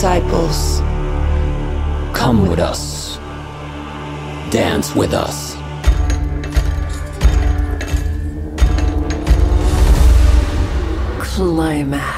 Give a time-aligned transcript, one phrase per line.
[0.00, 0.78] disciples.
[2.16, 3.18] Come with us.
[4.50, 5.56] Dance with us.
[11.20, 12.09] Qlimax.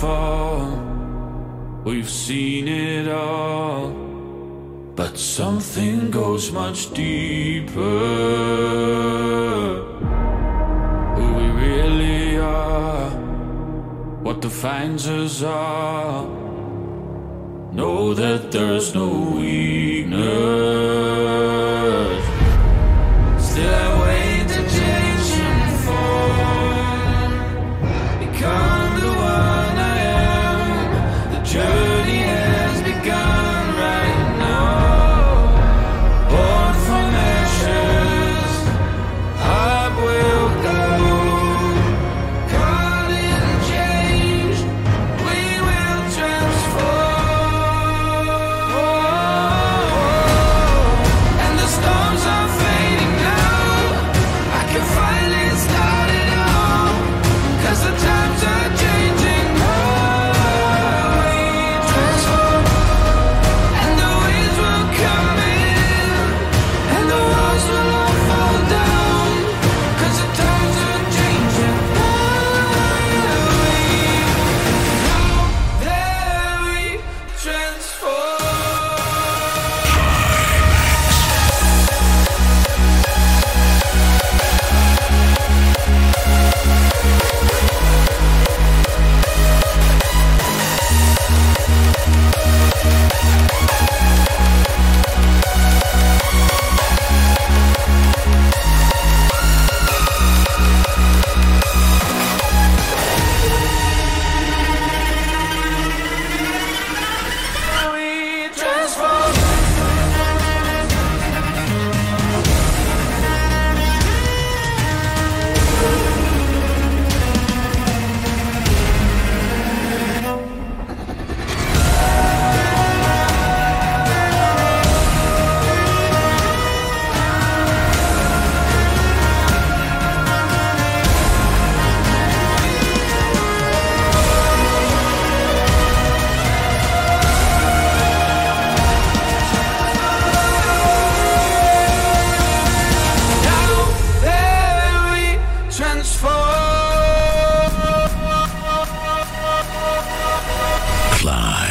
[0.00, 0.66] fall.
[1.84, 3.90] We've seen it all.
[4.94, 7.80] But something goes much deeper.
[11.16, 13.10] Who we really are,
[14.24, 16.26] what defines us all.
[17.72, 20.18] Know that there's no weakness.
[23.48, 23.87] Still,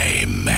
[0.08, 0.57] time.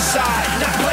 [0.00, 0.87] side, not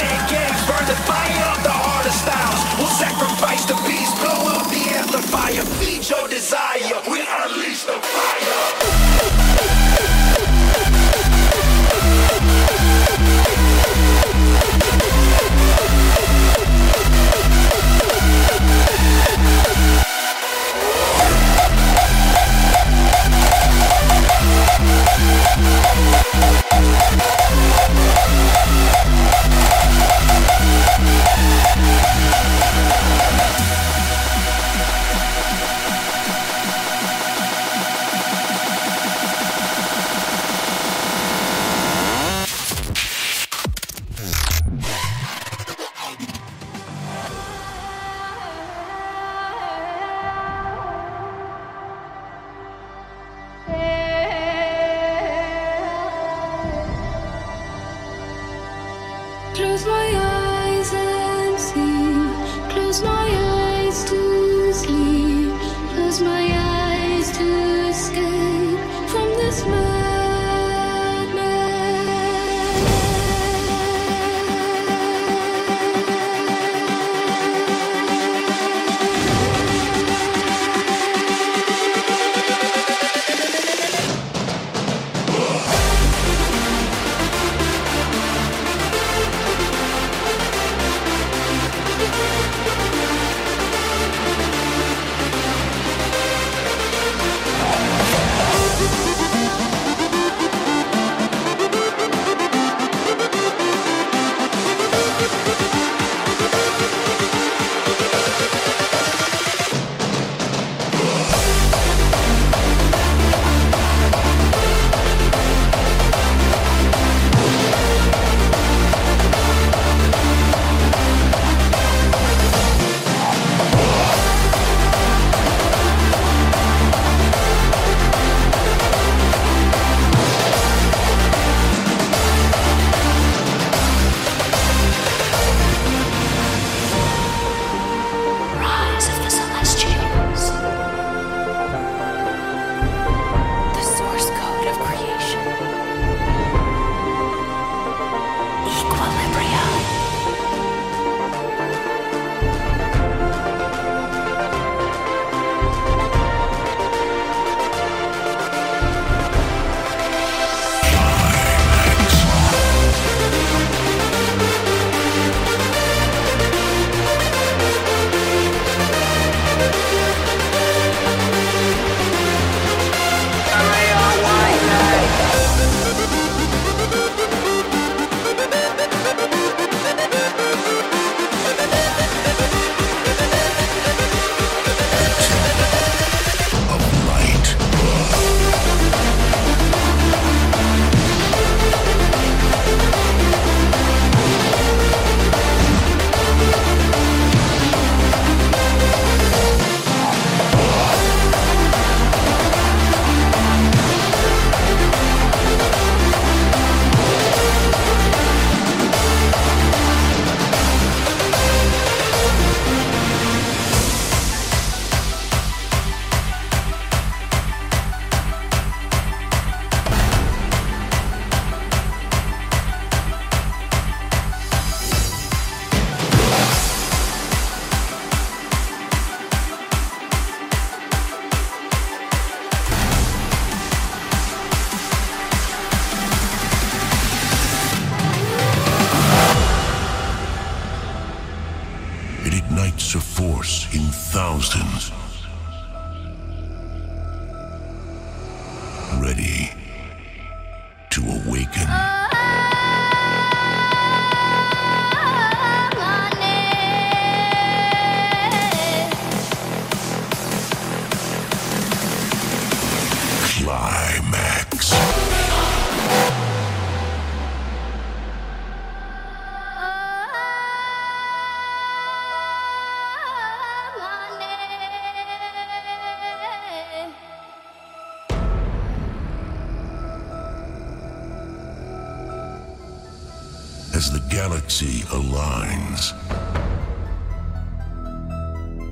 [283.76, 285.92] as the galaxy aligns.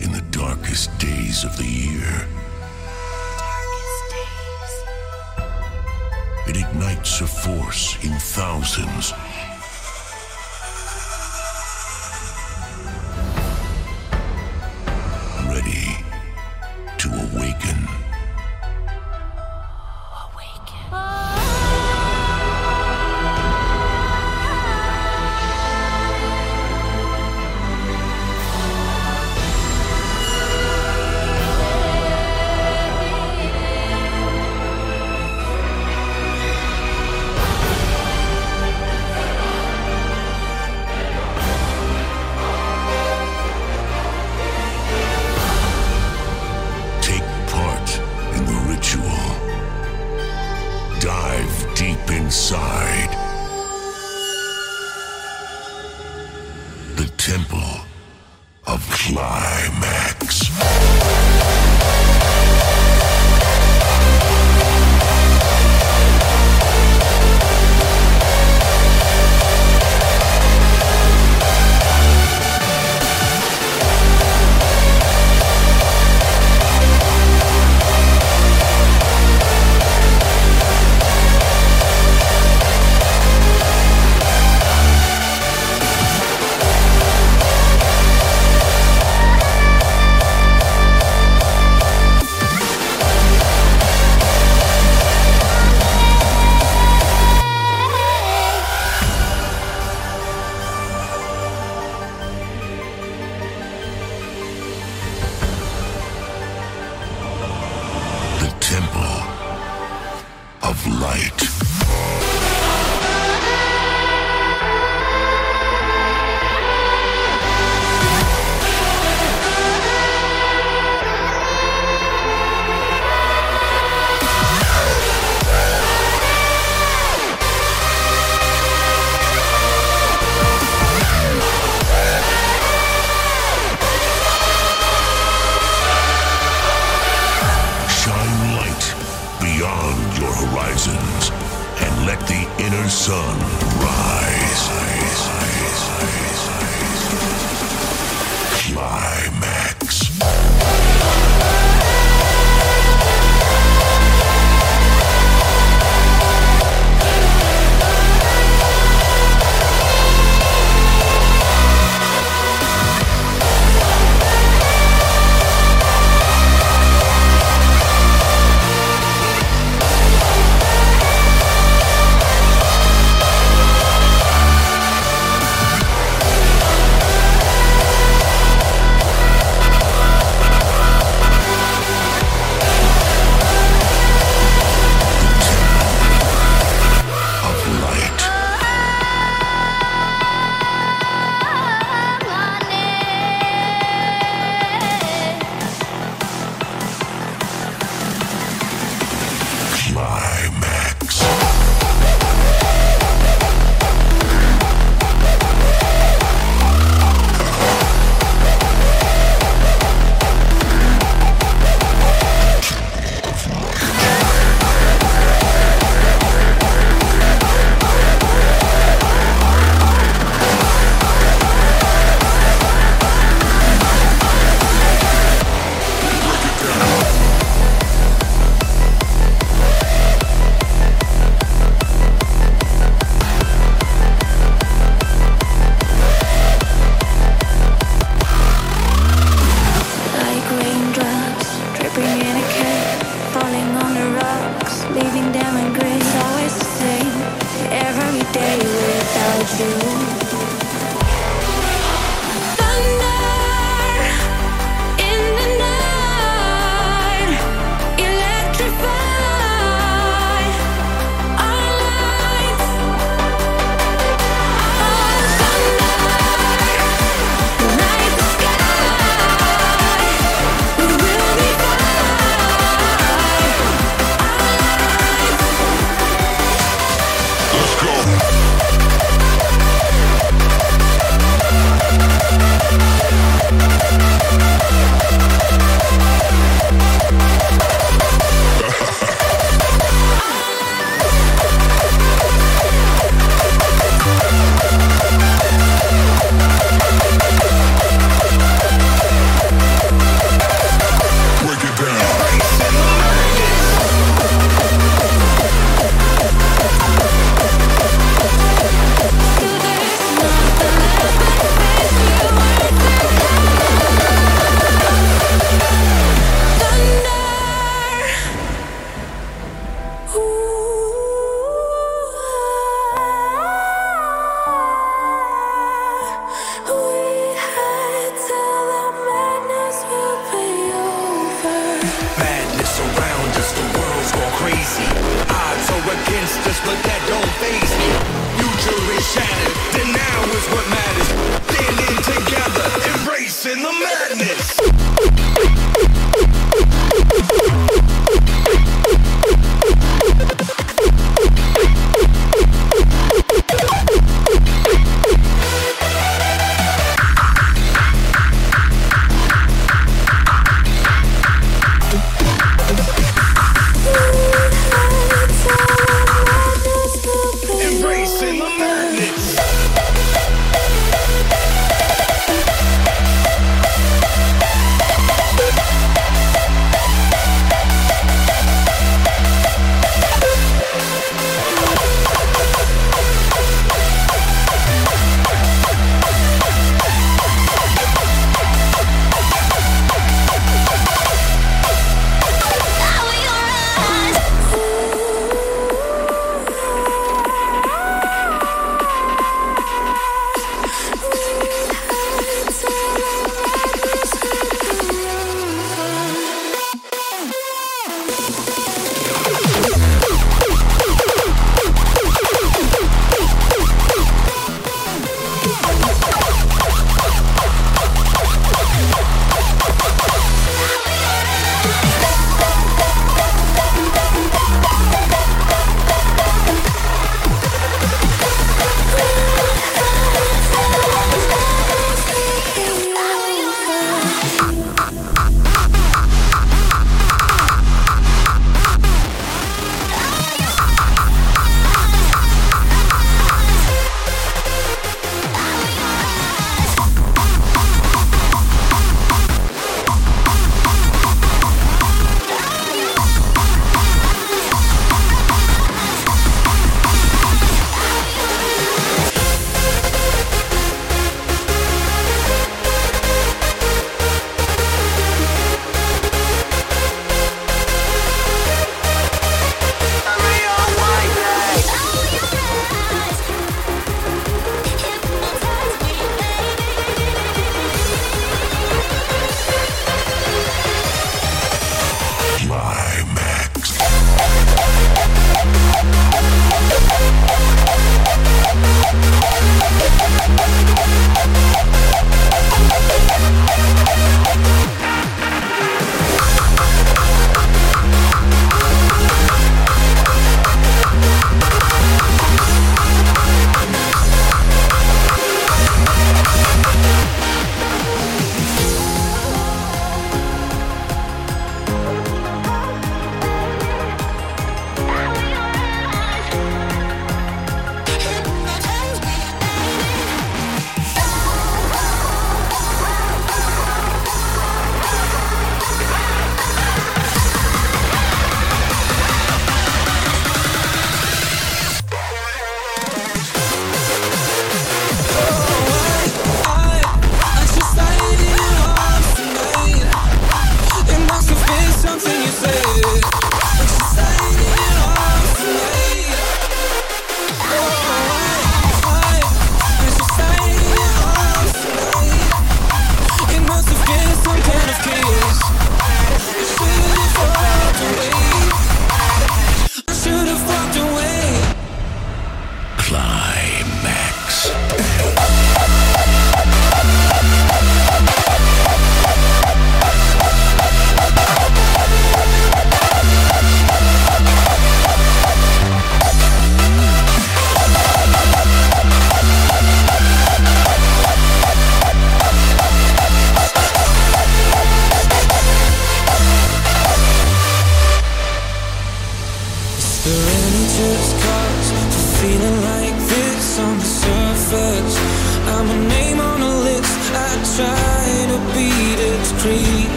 [0.00, 2.28] In the darkest days of the year,
[4.12, 4.74] days.
[6.46, 9.12] it ignites a force in thousands